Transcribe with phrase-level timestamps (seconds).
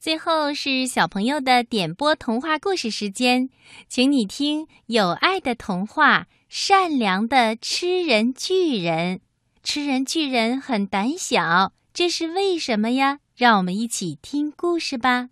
[0.00, 3.50] 最后是小朋友的点播童话故事时间，
[3.86, 9.18] 请你听有爱的童话《善良的吃人巨人》。
[9.62, 13.18] 吃人巨人很胆小，这是为什么呀？
[13.36, 15.28] 让我们一起听故事吧。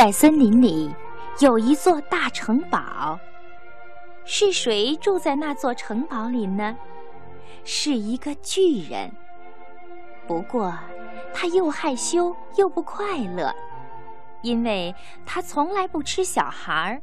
[0.00, 0.90] 在森林里
[1.40, 3.20] 有一座大城堡，
[4.24, 6.74] 是谁住在那座城堡里呢？
[7.64, 9.12] 是一个巨人。
[10.26, 10.72] 不过，
[11.34, 13.54] 他又害羞又不快乐，
[14.40, 14.94] 因为
[15.26, 17.02] 他从来不吃小孩儿，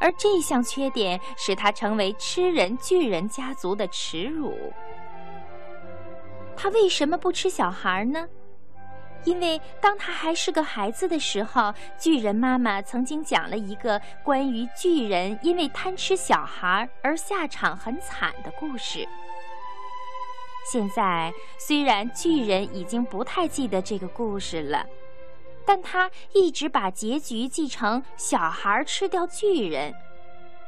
[0.00, 4.72] 而这项缺点使他成为吃人巨人家族的耻辱。
[6.56, 8.26] 他为什么不吃小孩儿呢？
[9.24, 19.06] 因为当他还是个孩子的时候，巨人妈妈曾经讲了一个关于巨人因为贪吃小孩而下场很惨的故事。
[20.70, 24.86] 现在虽然巨人已经不太记得这个故事了，
[25.64, 29.94] 但他一直把结局记成小孩吃掉巨人，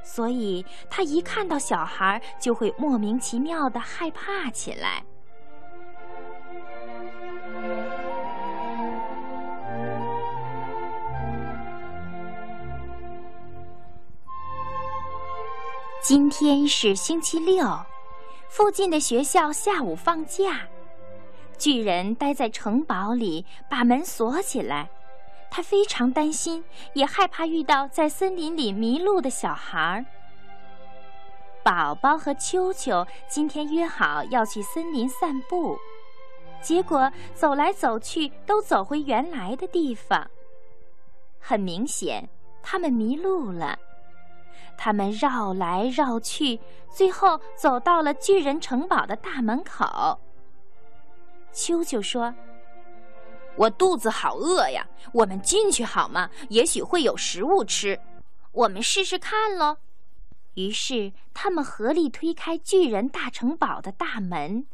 [0.03, 5.05] 所以他一看到小孩就会莫名其妙的害怕起来。
[16.03, 17.63] 今天是星期六，
[18.49, 20.67] 附近的学校下午放假。
[21.59, 24.89] 巨人待在城堡里，把门锁起来。
[25.51, 30.07] 他非常担心，也害怕遇到在森林里迷路的小孩儿。
[31.63, 35.77] 宝宝和秋秋今天约好要去森林散步，
[36.63, 40.31] 结果走来走去都走回原来的地方。
[41.39, 42.27] 很明显，
[42.63, 43.79] 他们迷路了。
[44.77, 50.19] 他们绕来绕去，最后走到了巨人城堡的大门口。
[51.53, 52.35] 秋秋说
[53.57, 56.31] ：“我肚子好饿呀，我们进去好吗？
[56.49, 57.99] 也许会有食物吃。
[58.53, 59.79] 我们试试看喽。”
[60.55, 64.67] 于是他们合力推开巨人大城堡的大门。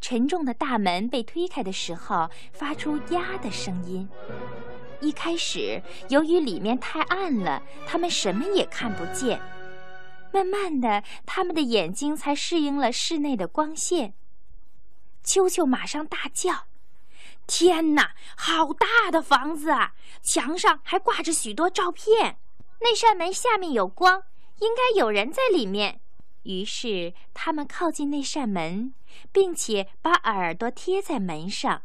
[0.00, 4.08] 沉重的大门被推开的时候，发出“呀”的声音。
[5.00, 9.40] 一开始，由于里面太暗了，他们什么也看不见。
[10.32, 14.14] 慢慢的，他们的眼睛才适应了室内的光线。
[15.22, 16.66] 秋秋马上大叫
[17.46, 19.94] ：“天哪，好大的房子啊！
[20.22, 22.38] 墙上还挂着许多照片。
[22.80, 24.22] 那扇门下面有光，
[24.60, 26.00] 应该有人在里面。”
[26.44, 28.94] 于是，他们靠近那扇门，
[29.32, 31.82] 并且把耳朵贴在门上。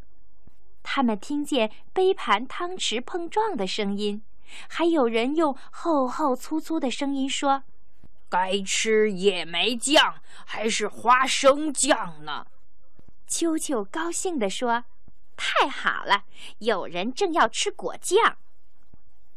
[0.84, 4.24] 他们听见杯盘汤匙碰撞的声音，
[4.68, 7.64] 还有人用厚厚粗粗的声音说
[8.30, 10.16] ：“该吃野莓酱
[10.46, 12.46] 还是花生酱呢？”
[13.28, 14.84] 秋秋高兴地说
[15.38, 16.24] ：“太好了，
[16.60, 18.38] 有人正要吃果酱。”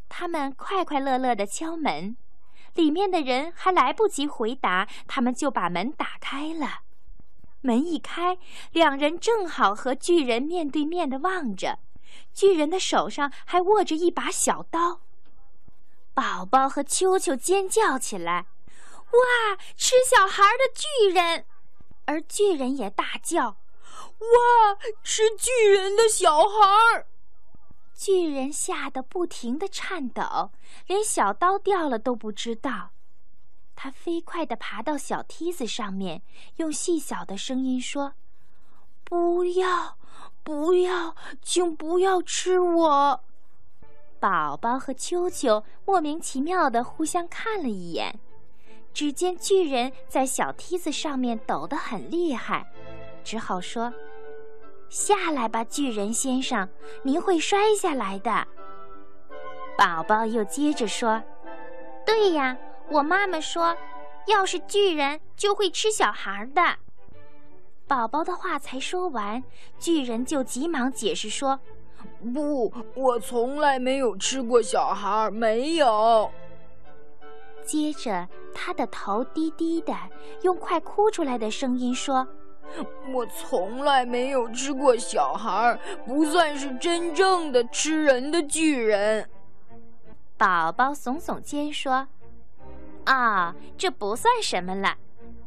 [0.09, 2.17] 他们快快乐乐地敲门，
[2.75, 6.84] 里面的人还来不及回答，他们就把门打开了。
[7.65, 8.37] 门一开，
[8.73, 11.79] 两人正好和巨人面对面的望着，
[12.35, 15.01] 巨人的手上还握着一把小刀。
[16.13, 18.45] 宝宝和秋秋尖叫起来
[19.13, 21.47] ：“哇，吃小孩的巨人！”
[22.05, 23.57] 而巨人也大叫
[24.21, 27.07] ：“哇，吃巨人的小孩！”
[27.97, 30.51] 巨人吓得不停地颤抖，
[30.87, 32.91] 连小刀掉了都不知道。
[33.77, 36.23] 他飞快地爬到小梯子上面，
[36.57, 38.15] 用细小的声音说
[39.05, 39.97] ：“不要，
[40.43, 43.21] 不要，请不要吃我！”
[44.21, 48.19] 宝宝和秋秋莫名其妙地互相看了一眼，
[48.95, 52.67] 只见巨人在小梯子上面抖得很厉害，
[53.23, 53.93] 只好说
[54.89, 56.67] ：“下来吧，巨人先生，
[57.03, 58.47] 您会摔下来的。”
[59.77, 61.23] 宝宝又接着说
[62.07, 62.57] ：“对呀。”
[62.91, 63.77] 我妈妈说
[64.27, 66.63] ：“要是巨人就会吃小孩的。”
[67.87, 69.43] 宝宝的话才说完，
[69.79, 71.59] 巨人就急忙解释说
[72.33, 76.31] ：“不，我从来没有吃过小孩，没有。”
[77.65, 79.95] 接着，他的头低低的，
[80.43, 82.27] 用快哭出来的声音说
[83.13, 89.29] ：“我从来没有吃过小孩，不算是真正的吃人的巨人。”
[90.37, 92.07] 宝宝耸耸肩说。
[93.05, 94.97] 啊，这不算什么了。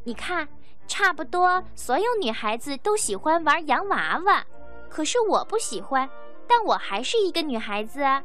[0.03, 0.47] 你看，
[0.87, 4.45] 差不多所有女孩子都喜欢玩洋娃娃。
[4.89, 6.09] 可是我不喜欢，
[6.47, 8.23] 但我还是一个女孩子啊。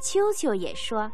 [0.00, 1.10] 秋秋也说：“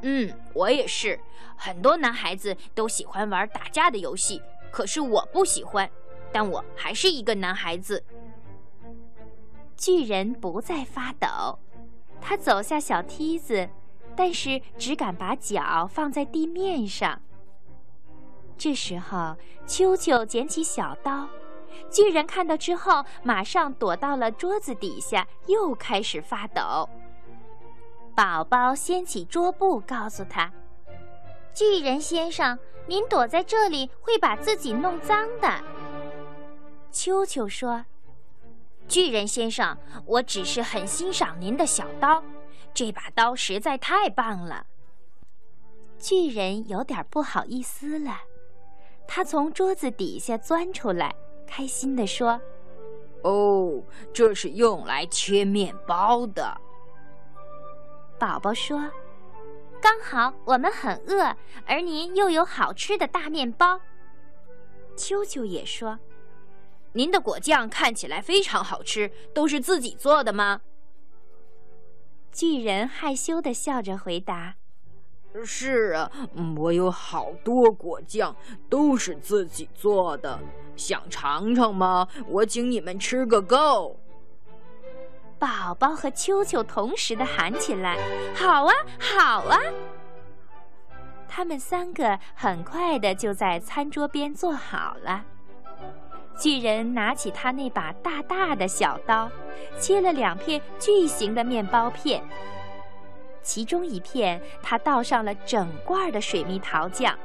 [0.00, 1.20] 嗯，我也是。
[1.56, 5.88] 很多男孩子都喜欢玩打架的游戏，可是我不喜欢，
[6.32, 8.02] 但我还是一个男孩子。”
[9.76, 11.58] 巨人不再发抖，
[12.20, 13.68] 他走下小梯子，
[14.16, 17.20] 但是只敢把脚放在地面上。
[18.56, 19.36] 这时候，
[19.66, 21.26] 秋秋捡起小刀，
[21.90, 26.88] 巨人看到之后，马上躲到了桌子底下，又开始发抖。
[28.14, 30.52] 宝宝掀起桌布，告诉他
[31.54, 35.48] ：“巨人先生，您躲在这里会把自己弄脏的。”
[36.92, 37.84] 秋秋说。
[38.88, 42.22] 巨人先生，我只是很欣赏您的小刀，
[42.74, 44.66] 这把刀实在太棒了。
[45.98, 48.20] 巨人有点不好意思了，
[49.06, 51.14] 他从桌子底下钻出来，
[51.46, 52.40] 开心地说
[53.22, 53.82] ：“哦，
[54.12, 56.60] 这是用来切面包的。”
[58.18, 58.90] 宝宝说
[59.80, 61.36] ：“刚好我们很饿，
[61.66, 63.80] 而您又有好吃的大面包。”
[64.96, 65.98] 秋秋也说。
[66.94, 70.60] 您的果酱看起来非常好吃，都是自己做的吗？
[72.32, 74.54] 巨人害羞的笑着回答
[75.44, 76.10] ：“是啊，
[76.56, 78.34] 我有好多果酱，
[78.70, 80.40] 都是自己做的。
[80.74, 82.08] 想尝尝吗？
[82.26, 84.00] 我请你们吃个够。”
[85.38, 87.98] 宝宝和秋秋同时的喊起来
[88.34, 89.58] ：“好啊，好啊！”
[91.28, 95.24] 他们三个很快的就在餐桌边坐好了。
[96.42, 99.30] 巨人拿起他那把大大的小刀，
[99.78, 102.20] 切了两片巨型的面包片。
[103.44, 107.16] 其中一片，他倒上了整罐的水蜜桃酱，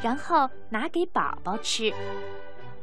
[0.00, 1.92] 然后拿给宝宝吃；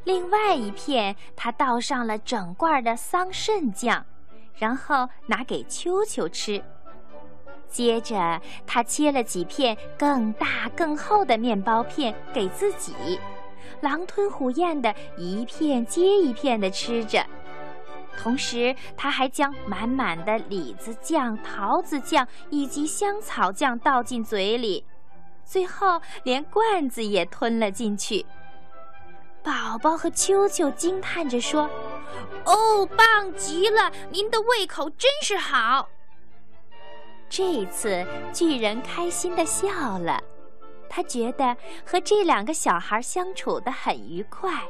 [0.04, 4.06] 另外一片，他倒上了整罐的桑葚酱，
[4.54, 6.63] 然后拿给秋秋吃。
[7.68, 13.19] 接着，他切了几片更大更厚的面包片给自己。
[13.81, 17.25] 狼吞虎咽的一片接一片的吃着，
[18.17, 24.85] 同时他还将满满的李子酱、桃子酱以及香草酱倒进嘴里，
[25.43, 28.25] 最后连罐子也吞了进去。
[29.43, 31.67] 宝宝和秋秋惊叹着说
[32.45, 33.91] ：“哦，棒极了！
[34.11, 35.89] 您的胃口真是好。”
[37.27, 40.21] 这次巨人开心的笑了。
[40.93, 41.55] 他觉得
[41.85, 44.61] 和这两个小孩相处的很愉快。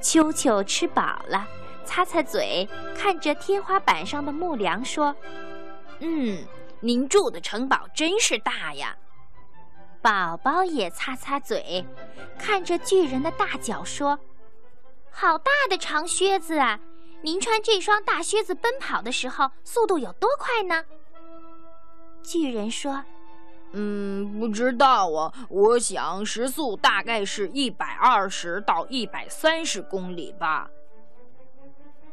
[0.00, 1.44] 秋秋吃饱了，
[1.84, 5.14] 擦擦嘴，看着天花板上的木梁说
[5.98, 6.44] ：“嗯，
[6.78, 8.96] 您住的城堡真是大呀。”
[10.00, 11.84] 宝宝也擦擦嘴，
[12.38, 14.16] 看着巨人的大脚说。
[15.14, 16.80] 好大的长靴子啊！
[17.22, 20.84] 您穿这双大靴子奔跑的时候，速度有多快呢？
[22.22, 23.04] 巨人说
[23.72, 25.32] ：“嗯，不知道啊。
[25.48, 30.68] 我想时速大概是一百二十到一百三十公里吧。”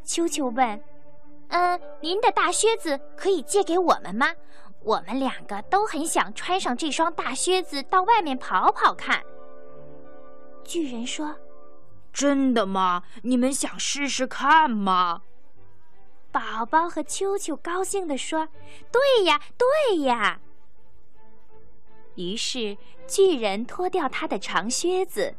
[0.03, 0.83] 秋秋问
[1.49, 4.27] ：“嗯，您的大靴子可以借给我们吗？
[4.83, 9.23] 我们两个都很想穿上这双大靴子到外面跑跑看。”
[10.63, 11.33] 巨人说。
[12.19, 13.03] 真的吗？
[13.23, 15.21] 你们想试试看吗？
[16.33, 18.49] 宝宝和秋秋高兴地说
[18.91, 20.41] ：“对呀，对呀。”
[22.15, 25.33] 于是巨人脱掉他的长靴子，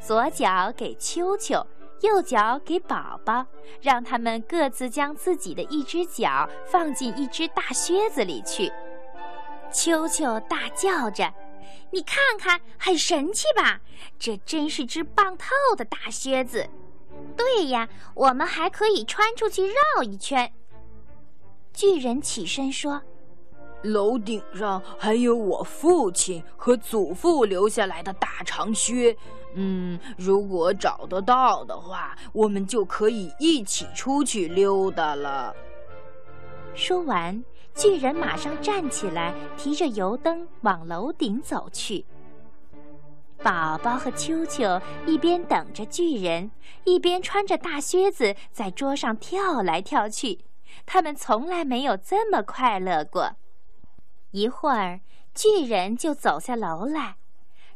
[0.00, 1.66] 左脚给秋秋，
[2.02, 3.44] 右脚给宝宝，
[3.82, 8.72] 让他们各自将自己的一只脚放进一只大靴子里去。
[9.72, 11.34] 秋秋大叫着。
[11.92, 13.80] 你看看，很神气吧？
[14.18, 16.68] 这真是只棒透的大靴子。
[17.36, 20.52] 对呀，我们还可以穿出去绕一圈。
[21.72, 23.02] 巨人起身说
[23.82, 29.16] ：“楼顶上还有我父亲和祖父留下来的大长靴。
[29.54, 35.54] 嗯，如果找得到的话，我们就可以一起出去溜达了。”
[36.74, 37.42] 说完。
[37.74, 42.04] 巨人马上站起来，提着油灯往楼顶走去。
[43.42, 46.50] 宝宝和秋秋一边等着巨人，
[46.84, 50.40] 一边穿着大靴子在桌上跳来跳去。
[50.84, 53.36] 他们从来没有这么快乐过。
[54.32, 55.00] 一会儿，
[55.34, 57.16] 巨人就走下楼来，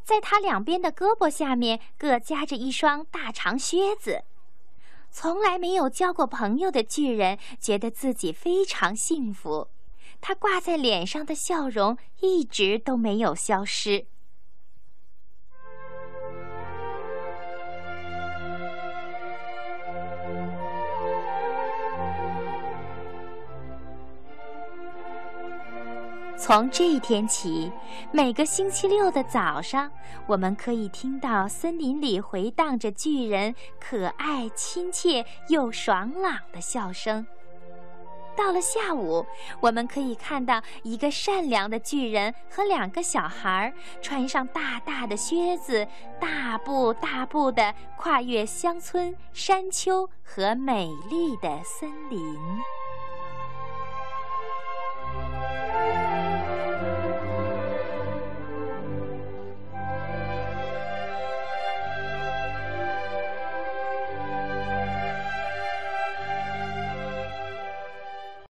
[0.02, 4.24] 在他两边的胳膊下面各夹着一双大长靴子。
[5.10, 9.68] 从来没有交过朋友的巨人觉得自己非常幸福。
[10.26, 14.06] 他挂在脸上的笑容一直都没有消失。
[26.38, 27.70] 从这一天起，
[28.10, 29.92] 每个星期六的早上，
[30.26, 37.26] 我们可以听到森林里回荡着巨人可爱、亲切又爽朗的笑声。
[38.36, 39.24] 到了下午，
[39.60, 43.72] 我们可以看到一个善良的巨人和两个小孩
[44.02, 45.86] 穿上大大的靴子，
[46.20, 52.18] 大步大步地跨越乡村、山丘和美丽的森林。